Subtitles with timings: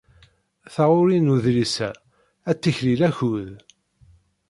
[0.73, 1.89] Taɣuri n udlis-a
[2.49, 3.49] ad tiklil akud.